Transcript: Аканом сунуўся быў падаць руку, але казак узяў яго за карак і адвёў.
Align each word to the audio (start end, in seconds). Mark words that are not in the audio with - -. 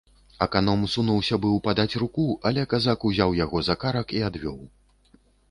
Аканом 0.43 0.85
сунуўся 0.93 1.37
быў 1.43 1.59
падаць 1.67 1.97
руку, 2.05 2.25
але 2.51 2.65
казак 2.73 3.07
узяў 3.11 3.37
яго 3.43 3.63
за 3.69 3.77
карак 3.85 4.17
і 4.19 4.25
адвёў. 4.33 4.59